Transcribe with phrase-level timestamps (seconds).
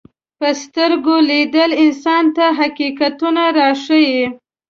[0.39, 4.23] په سترګو لیدل انسان ته حقیقتونه راښيي